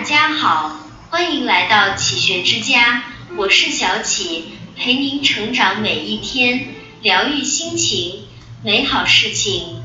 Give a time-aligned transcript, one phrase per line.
[0.00, 0.78] 大家好，
[1.10, 3.02] 欢迎来到启学之家，
[3.36, 6.68] 我是小启，陪您成长每一天，
[7.02, 8.22] 疗愈心情，
[8.64, 9.82] 美好事情。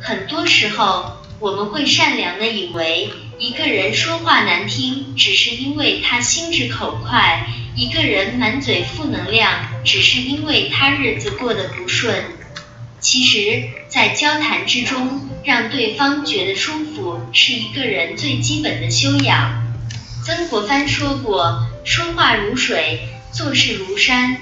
[0.00, 7.46] 很多时候，我们会善良的以为一个人说话难听，只是因为他心直口快；
[7.76, 9.52] 一个人满嘴负能量，
[9.84, 12.24] 只是因为他日子过得不顺。
[13.04, 19.62] 其实，在交谈之中，让对方觉得舒服，是一个人最基本的修养。
[20.24, 24.38] 曾国藩说过：“说话如水，做事如山。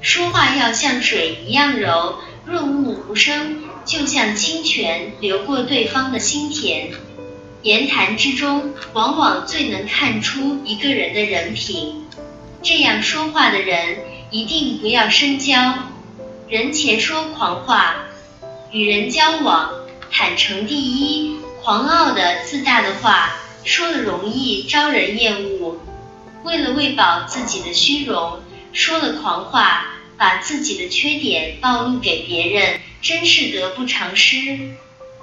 [0.00, 6.92] 说话要像水一样柔，润物无声，就像清泉流过对方的心田。”
[7.62, 12.06] 言谈之中，往往最能看出一个人的人品。
[12.62, 13.98] 这样说话的人，
[14.30, 15.74] 一定不要深交。
[16.50, 17.94] 人前说狂话，
[18.72, 19.70] 与人交往
[20.10, 21.36] 坦诚第一。
[21.62, 25.78] 狂傲的、自大的话说了容易招人厌恶。
[26.42, 28.40] 为了喂饱自己的虚荣，
[28.72, 34.36] 说了狂话，把自己的缺点暴露给别人，真是得不偿失。《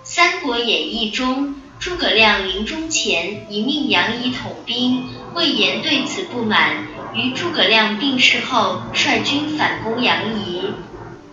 [0.06, 5.04] 三国演义》中，诸葛亮临终前一命杨仪统兵，
[5.34, 10.62] 魏延对此不满，于诸葛亮病逝后率军反攻杨仪。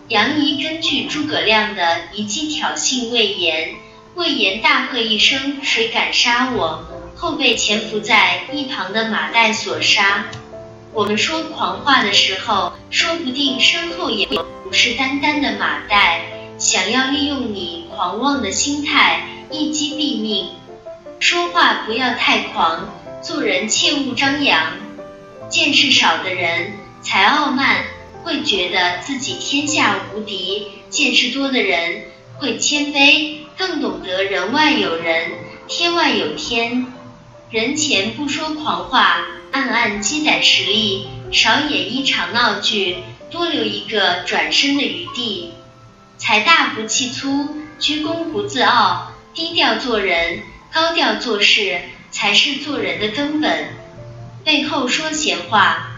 [0.09, 3.75] 杨仪根据诸葛亮的一计挑衅魏延，
[4.15, 6.85] 魏延大喝一声：“谁敢杀我？”
[7.17, 10.27] 后被潜伏在一旁的马岱所杀。
[10.93, 16.19] 我们说狂话的时候，说不定身后也有虎视眈眈的马岱，
[16.59, 20.51] 想要利用你狂妄的心态一击毙命。
[21.19, 22.91] 说话不要太狂，
[23.23, 24.75] 做人切勿张扬。
[25.49, 27.85] 见识少的人才傲慢。
[28.25, 32.07] 会觉得自己天下无敌，见识多的人
[32.39, 35.31] 会谦卑，更懂得人外有人，
[35.69, 36.87] 天外有天。
[37.51, 42.97] 人前不说狂话，暗暗积攒实力，少演一场闹剧，
[43.31, 45.53] 多留一个转身的余地。
[46.17, 47.49] 财大不气粗，
[47.79, 50.43] 居功不自傲，低调做人，
[50.73, 51.79] 高调做事，
[52.11, 53.69] 才是做人的根本。
[54.45, 55.94] 背后说闲话。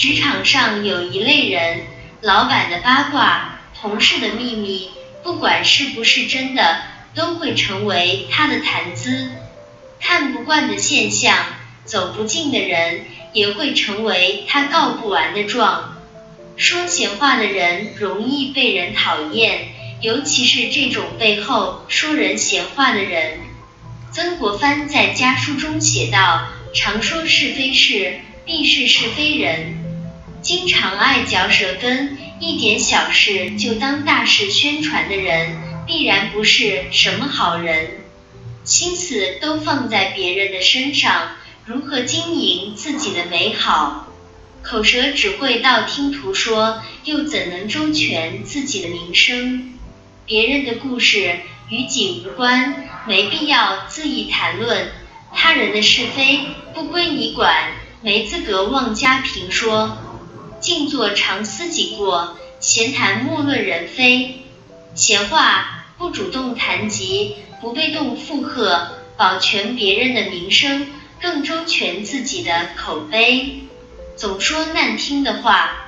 [0.00, 1.82] 职场上有一类人，
[2.22, 4.88] 老板的八卦，同事的秘密，
[5.22, 6.78] 不管是不是真的，
[7.14, 9.28] 都会成为他的谈资。
[10.00, 11.36] 看不惯的现象，
[11.84, 15.98] 走不近的人，也会成为他告不完的状。
[16.56, 19.68] 说闲话的人容易被人讨厌，
[20.00, 23.40] 尤其是这种背后说人闲话的人。
[24.12, 29.76] 曾国藩在家书中写道：“常说是非事，必是是非人。”
[30.42, 38.00] 经常爱嚼舌根，一点小事就当大事宣传的人，必然不是什么好人。
[38.64, 41.32] 心思都放在别人的身上，
[41.66, 44.06] 如何经营自己的美好？
[44.62, 49.74] 口舌只会道听途说，又怎能周全自己的名声？
[50.24, 54.90] 别人的故事与己无关，没必要恣意谈论。
[55.34, 56.40] 他人的是非
[56.74, 57.72] 不归你管，
[58.02, 59.98] 没资格妄加评说。
[60.60, 64.42] 静坐常思己过，闲谈莫论人非。
[64.94, 70.88] 闲话不主动谈及，不被动附和，保全别人的名声，
[71.20, 73.60] 更周全自己的口碑。
[74.16, 75.86] 总说难听的话，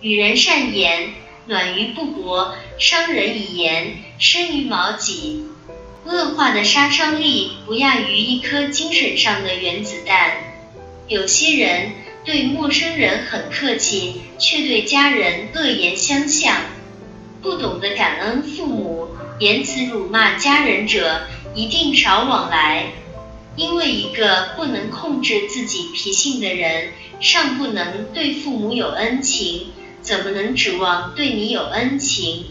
[0.00, 1.10] 与人善言，
[1.46, 5.44] 暖于布帛，伤人以言，深于矛戟。
[6.06, 10.32] 恶话的杀伤力不亚于一颗精神上的原子弹。
[11.06, 11.92] 有些人。
[12.26, 16.56] 对陌生人很客气，却对家人恶言相向；
[17.40, 21.20] 不懂得感恩父母，言辞辱骂家人者，
[21.54, 22.86] 一定少往来。
[23.54, 26.88] 因为一个不能控制自己脾性的人，
[27.20, 29.68] 尚不能对父母有恩情，
[30.02, 32.46] 怎么能指望对你有恩情？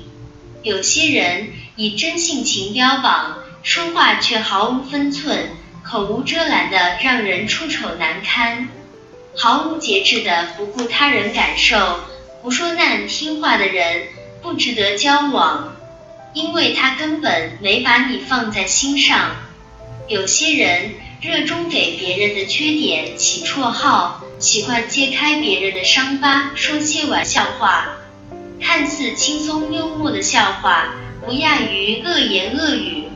[0.64, 5.50] 有些人以真性情标榜，说话却毫无分寸，
[5.84, 8.70] 口无遮拦的让人出丑难堪。
[9.38, 12.00] 毫无节制的不顾他人感受、
[12.42, 14.04] 胡说难听话的人
[14.42, 15.76] 不值得交往，
[16.34, 19.36] 因为他根本没把你放在心上。
[20.08, 20.92] 有些人
[21.22, 27.98] 热衷给别人的缺点起绰号，喜欢揭开别人的伤疤，说些玩笑话。
[28.62, 30.96] 看似轻松幽默的笑话，
[31.26, 33.10] 不亚于恶言恶语。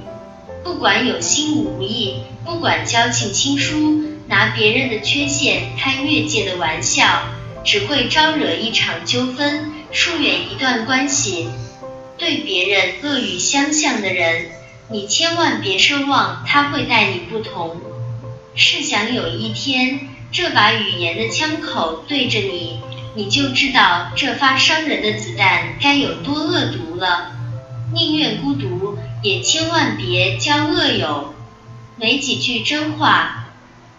[0.63, 4.18] 不管有心无意，不管交情亲疏。
[4.29, 7.23] 拿别人的缺陷开越界的玩笑，
[7.65, 11.49] 只会招惹一场纠纷，疏远一段关系。
[12.17, 14.51] 对别人恶语相向的人，
[14.91, 17.81] 你千万别奢望他会待你不同。
[18.55, 20.01] 试想有一天，
[20.31, 22.81] 这把语言的枪口对着你，
[23.15, 27.31] 你就知道这发伤人的子弹该有多恶毒了。
[27.93, 31.33] 宁愿孤独，也千万别交恶友。
[31.95, 33.48] 没几句真话。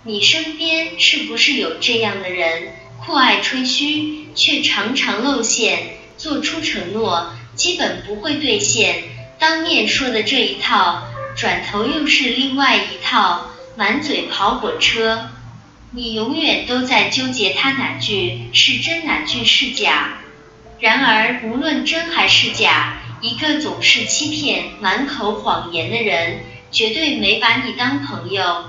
[0.03, 2.73] 你身边是不是有这样的人？
[3.05, 9.03] 酷爱吹嘘，却常常露馅，做出承诺，基本不会兑现。
[9.39, 11.03] 当面说的这一套，
[11.37, 15.29] 转头又是另外一套，满嘴跑火车。
[15.91, 20.19] 你永远都在纠结他哪句是真，哪句是假。
[20.79, 26.41] 然而，无论真还是假，一个总是欺骗、满口谎言的人，
[26.73, 28.65] 绝对没把你当朋友。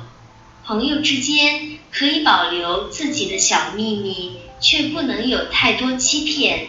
[0.63, 6.67] 朋友之间可以保留自己的小秘密，却不能有太多欺骗。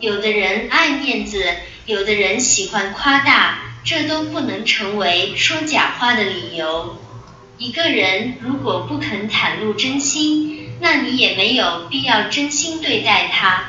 [0.00, 1.44] 有的人爱面子，
[1.84, 6.96] 有的人喜欢夸大，这都不能成为说假话的理由。
[7.58, 13.64] 一个人如果不肯袒露真心，那你也没有必要真心对待他。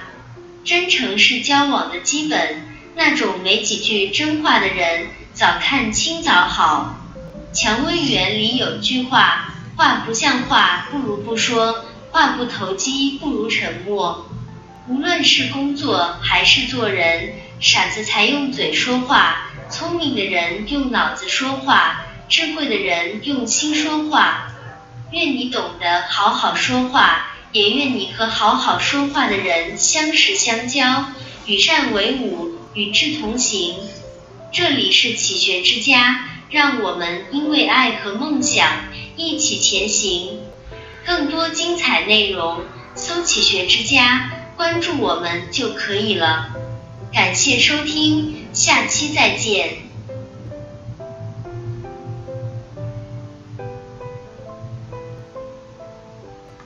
[0.63, 2.65] 真诚是交往的基本，
[2.95, 6.98] 那种没几句真话的人，早看清早好。
[7.51, 14.29] 蔷薇园里有句话，话不像话不如不说，话不投机不如沉默。
[14.87, 24.51] 无论是工作还是做人，傻子才用嘴说话，聪明的人用脑子说话，智慧的人用心说话。
[25.11, 31.05] 愿你懂得好好说话，也愿你和好好说话的人相识相交，
[31.47, 33.75] 与善为伍，与智同行。
[34.51, 36.28] 这里是启学之家。
[36.49, 38.67] 让我们因为爱和梦想
[39.15, 40.39] 一起前行。
[41.05, 42.61] 更多精彩内容，
[42.95, 46.49] 搜“启学之家”，关注我们就可以了。
[47.11, 49.88] 感谢收听，下期再见。